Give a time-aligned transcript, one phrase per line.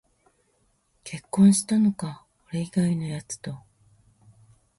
[1.03, 3.59] 結婚したのか、俺以外のやつと